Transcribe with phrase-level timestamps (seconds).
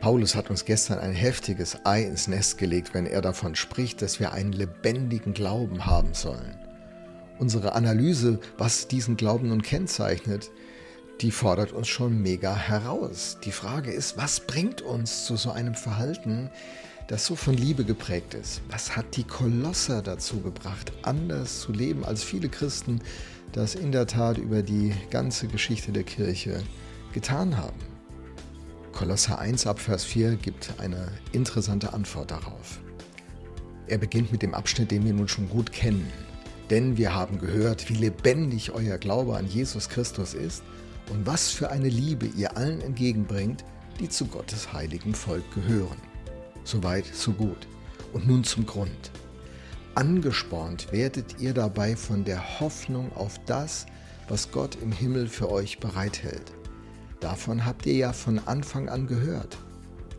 [0.00, 4.18] Paulus hat uns gestern ein heftiges Ei ins Nest gelegt, wenn er davon spricht, dass
[4.18, 6.56] wir einen lebendigen Glauben haben sollen.
[7.38, 10.50] Unsere Analyse, was diesen Glauben nun kennzeichnet,
[11.20, 13.36] die fordert uns schon mega heraus.
[13.44, 16.50] Die Frage ist, was bringt uns zu so einem Verhalten,
[17.08, 18.62] das so von Liebe geprägt ist?
[18.70, 23.02] Was hat die Kolosser dazu gebracht, anders zu leben, als viele Christen
[23.52, 26.62] das in der Tat über die ganze Geschichte der Kirche
[27.12, 27.89] getan haben?
[29.00, 32.80] Kolosser 1 ab Vers 4 gibt eine interessante Antwort darauf.
[33.86, 36.06] Er beginnt mit dem Abschnitt, den wir nun schon gut kennen.
[36.68, 40.62] Denn wir haben gehört, wie lebendig euer Glaube an Jesus Christus ist
[41.08, 43.64] und was für eine Liebe ihr allen entgegenbringt,
[44.00, 45.96] die zu Gottes heiligem Volk gehören.
[46.64, 47.66] Soweit, so gut.
[48.12, 49.10] Und nun zum Grund.
[49.94, 53.86] Angespornt werdet ihr dabei von der Hoffnung auf das,
[54.28, 56.52] was Gott im Himmel für euch bereithält.
[57.20, 59.58] Davon habt ihr ja von Anfang an gehört.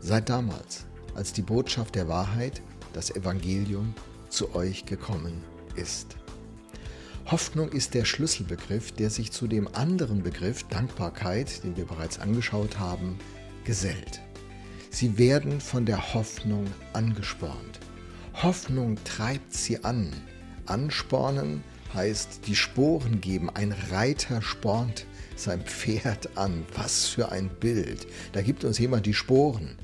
[0.00, 3.94] Seit damals, als die Botschaft der Wahrheit, das Evangelium,
[4.28, 5.42] zu euch gekommen
[5.74, 6.16] ist.
[7.26, 12.78] Hoffnung ist der Schlüsselbegriff, der sich zu dem anderen Begriff Dankbarkeit, den wir bereits angeschaut
[12.78, 13.18] haben,
[13.64, 14.20] gesellt.
[14.90, 17.80] Sie werden von der Hoffnung angespornt.
[18.34, 20.12] Hoffnung treibt sie an.
[20.66, 21.62] Anspornen
[21.94, 23.50] heißt die Sporen geben.
[23.50, 26.64] Ein Reiter spornt sein Pferd an.
[26.74, 28.06] Was für ein Bild.
[28.32, 29.76] Da gibt uns jemand die Sporen.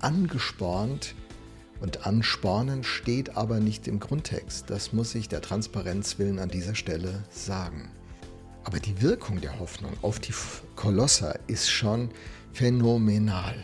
[0.00, 1.14] Angespornt
[1.80, 4.70] und anspornen steht aber nicht im Grundtext.
[4.70, 7.90] Das muss ich der Transparenz willen an dieser Stelle sagen.
[8.64, 10.34] Aber die Wirkung der Hoffnung auf die
[10.74, 12.10] Kolosser ist schon
[12.52, 13.54] phänomenal.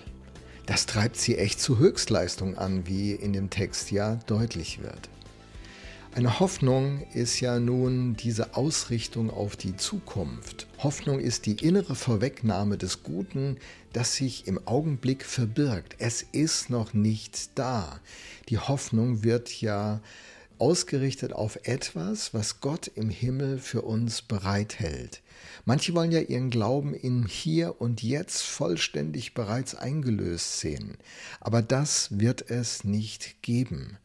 [0.67, 5.08] Das treibt sie echt zu Höchstleistung an, wie in dem Text ja deutlich wird.
[6.14, 10.66] Eine Hoffnung ist ja nun diese Ausrichtung auf die Zukunft.
[10.77, 13.56] Hoffnung ist die innere Vorwegnahme des Guten,
[13.94, 15.96] das sich im Augenblick verbirgt.
[15.98, 17.98] Es ist noch nicht da.
[18.50, 20.02] Die Hoffnung wird ja
[20.58, 25.22] ausgerichtet auf etwas, was Gott im Himmel für uns bereithält.
[25.64, 30.98] Manche wollen ja ihren Glauben in Hier und Jetzt vollständig bereits eingelöst sehen,
[31.40, 33.96] aber das wird es nicht geben.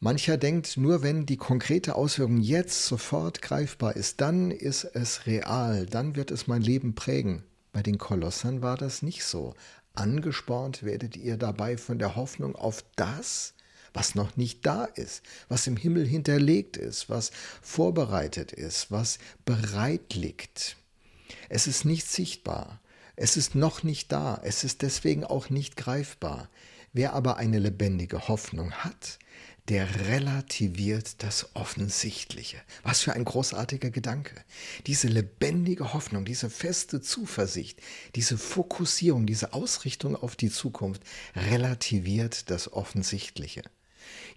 [0.00, 5.86] Mancher denkt, nur wenn die konkrete Auswirkung jetzt sofort greifbar ist, dann ist es real,
[5.86, 7.42] dann wird es mein Leben prägen.
[7.72, 9.54] Bei den Kolossern war das nicht so.
[9.94, 13.54] Angespornt werdet ihr dabei von der Hoffnung auf das,
[13.92, 20.14] was noch nicht da ist, was im Himmel hinterlegt ist, was vorbereitet ist, was bereit
[20.14, 20.76] liegt.
[21.48, 22.80] Es ist nicht sichtbar,
[23.16, 26.48] es ist noch nicht da, es ist deswegen auch nicht greifbar.
[26.92, 29.18] Wer aber eine lebendige Hoffnung hat,
[29.68, 32.56] der relativiert das Offensichtliche.
[32.82, 34.34] Was für ein großartiger Gedanke.
[34.86, 37.80] Diese lebendige Hoffnung, diese feste Zuversicht,
[38.14, 41.02] diese Fokussierung, diese Ausrichtung auf die Zukunft
[41.36, 43.62] relativiert das Offensichtliche.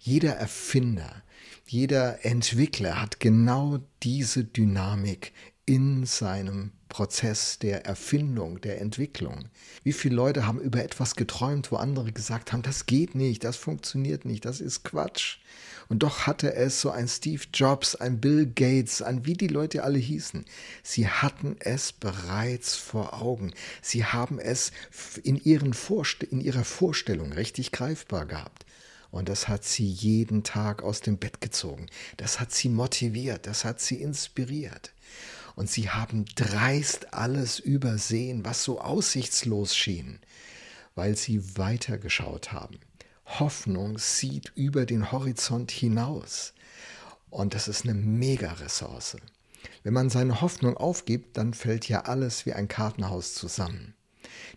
[0.00, 1.22] Jeder Erfinder,
[1.66, 5.32] jeder Entwickler hat genau diese Dynamik
[5.64, 9.46] in seinem Prozess der Erfindung, der Entwicklung.
[9.82, 13.56] Wie viele Leute haben über etwas geträumt, wo andere gesagt haben, das geht nicht, das
[13.56, 15.38] funktioniert nicht, das ist Quatsch.
[15.88, 19.84] Und doch hatte es so ein Steve Jobs, ein Bill Gates, ein wie die Leute
[19.84, 20.44] alle hießen.
[20.82, 23.54] Sie hatten es bereits vor Augen.
[23.80, 24.70] Sie haben es
[25.22, 28.66] in, ihren Vorst in ihrer Vorstellung richtig greifbar gehabt.
[29.10, 31.86] Und das hat sie jeden Tag aus dem Bett gezogen.
[32.18, 33.46] Das hat sie motiviert.
[33.46, 34.92] Das hat sie inspiriert
[35.54, 40.20] und sie haben dreist alles übersehen, was so aussichtslos schien,
[40.94, 42.78] weil sie weitergeschaut haben.
[43.26, 46.52] Hoffnung sieht über den Horizont hinaus.
[47.30, 49.16] Und das ist eine Mega-Ressource.
[49.84, 53.94] Wenn man seine Hoffnung aufgibt, dann fällt ja alles wie ein Kartenhaus zusammen.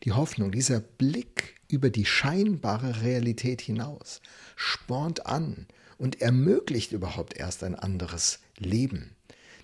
[0.04, 4.22] Die Hoffnung, dieser Blick über die scheinbare Realität hinaus,
[4.56, 5.68] spornt an
[5.98, 9.15] und ermöglicht überhaupt erst ein anderes Leben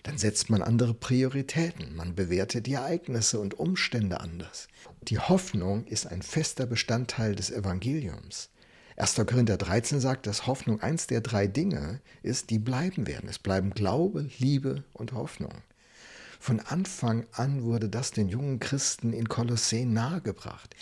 [0.03, 4.67] dann setzt man andere Prioritäten, man bewertet die Ereignisse und Umstände anders.
[5.03, 8.49] Die Hoffnung ist ein fester Bestandteil des Evangeliums.
[8.97, 9.15] 1.
[9.15, 13.29] Korinther 13 sagt, dass Hoffnung eins der drei Dinge ist, die bleiben werden.
[13.29, 15.53] Es bleiben Glaube, Liebe und Hoffnung.
[16.39, 20.75] Von Anfang an wurde das den jungen Christen in Kolosseen nahegebracht.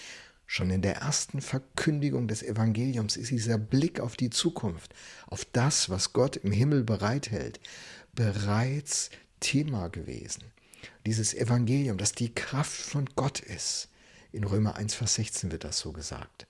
[0.47, 4.95] Schon in der ersten Verkündigung des Evangeliums ist dieser Blick auf die Zukunft,
[5.27, 7.59] auf das, was Gott im Himmel bereithält,
[8.19, 10.43] bereits Thema gewesen.
[11.05, 13.87] Dieses Evangelium, das die Kraft von Gott ist.
[14.33, 16.45] In Römer 1, Vers 16 wird das so gesagt.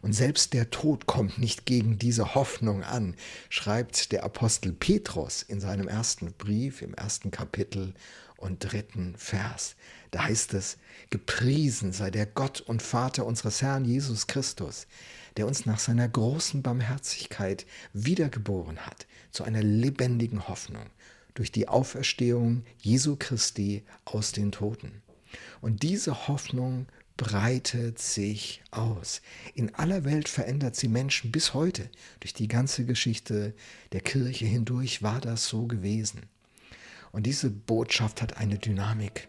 [0.00, 3.16] Und selbst der Tod kommt nicht gegen diese Hoffnung an,
[3.50, 7.92] schreibt der Apostel Petrus in seinem ersten Brief, im ersten Kapitel
[8.40, 9.76] und dritten Vers.
[10.10, 10.78] Da heißt es,
[11.10, 14.86] gepriesen sei der Gott und Vater unseres Herrn Jesus Christus,
[15.36, 20.86] der uns nach seiner großen Barmherzigkeit wiedergeboren hat zu einer lebendigen Hoffnung
[21.34, 25.02] durch die Auferstehung Jesu Christi aus den Toten.
[25.60, 26.86] Und diese Hoffnung
[27.16, 29.20] breitet sich aus.
[29.54, 31.88] In aller Welt verändert sie Menschen bis heute.
[32.20, 33.54] Durch die ganze Geschichte
[33.92, 36.22] der Kirche hindurch war das so gewesen.
[37.12, 39.28] Und diese Botschaft hat eine Dynamik.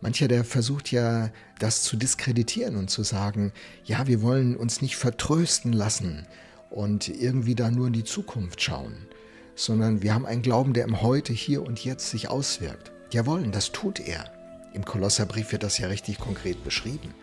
[0.00, 3.52] Mancher, der versucht ja, das zu diskreditieren und zu sagen,
[3.84, 6.26] ja, wir wollen uns nicht vertrösten lassen
[6.70, 9.06] und irgendwie da nur in die Zukunft schauen,
[9.54, 12.92] sondern wir haben einen Glauben, der im Heute, hier und jetzt sich auswirkt.
[13.12, 14.30] Jawohl, das tut er.
[14.74, 17.14] Im Kolosserbrief wird das ja richtig konkret beschrieben.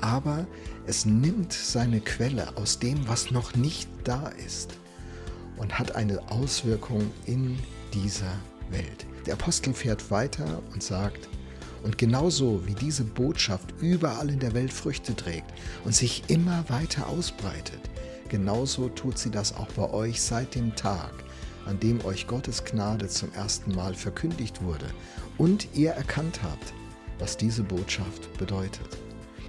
[0.00, 0.46] Aber
[0.86, 4.74] es nimmt seine Quelle aus dem, was noch nicht da ist
[5.56, 7.58] und hat eine Auswirkung in
[7.94, 8.32] dieser
[8.70, 9.06] Welt.
[9.26, 11.28] Der Apostel fährt weiter und sagt,
[11.82, 15.50] und genauso wie diese Botschaft überall in der Welt Früchte trägt
[15.84, 17.80] und sich immer weiter ausbreitet,
[18.28, 21.12] genauso tut sie das auch bei euch seit dem Tag,
[21.66, 24.86] an dem euch Gottes Gnade zum ersten Mal verkündigt wurde
[25.38, 26.74] und ihr erkannt habt,
[27.18, 28.98] was diese Botschaft bedeutet.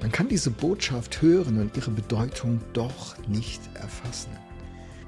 [0.01, 4.31] Man kann diese Botschaft hören und ihre Bedeutung doch nicht erfassen.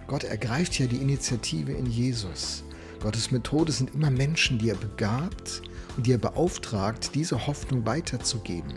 [0.08, 2.64] Gott ergreift ja die Initiative in Jesus.
[3.04, 5.62] Gottes Methode sind immer Menschen, die er begabt
[5.98, 8.74] und die er beauftragt, diese Hoffnung weiterzugeben,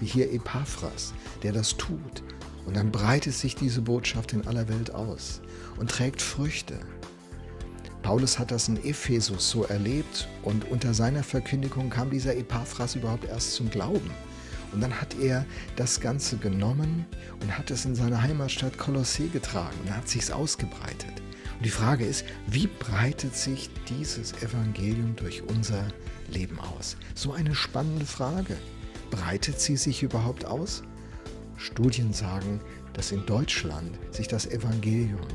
[0.00, 1.14] wie hier Epaphras,
[1.44, 2.24] der das tut.
[2.66, 5.40] Und dann breitet sich diese Botschaft in aller Welt aus
[5.78, 6.80] und trägt Früchte.
[8.02, 13.26] Paulus hat das in Ephesus so erlebt und unter seiner Verkündigung kam dieser Epaphras überhaupt
[13.26, 14.10] erst zum Glauben.
[14.72, 15.46] Und dann hat er
[15.76, 17.06] das Ganze genommen
[17.40, 21.22] und hat es in seine Heimatstadt Kolossee getragen und hat sich ausgebreitet.
[21.58, 25.88] Und die Frage ist, wie breitet sich dieses Evangelium durch unser
[26.30, 26.96] Leben aus?
[27.16, 28.56] So eine spannende Frage.
[29.10, 30.84] Breitet sie sich überhaupt aus?
[31.56, 32.60] Studien sagen,
[32.92, 35.26] dass in Deutschland sich das Evangelium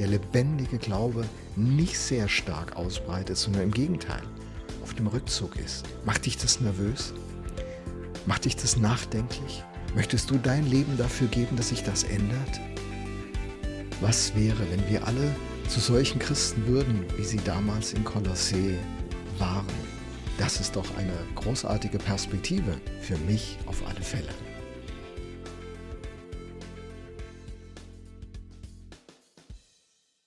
[0.00, 4.22] der lebendige Glaube nicht sehr stark ausbreitet, sondern im Gegenteil
[4.82, 5.84] auf dem Rückzug ist.
[6.04, 7.14] Macht dich das nervös?
[8.26, 9.62] Macht dich das nachdenklich?
[9.94, 12.60] Möchtest du dein Leben dafür geben, dass sich das ändert?
[14.00, 15.36] Was wäre, wenn wir alle
[15.68, 18.78] zu solchen Christen würden, wie sie damals in Kolossee
[19.38, 19.66] waren?
[20.38, 24.47] Das ist doch eine großartige Perspektive für mich auf alle Fälle.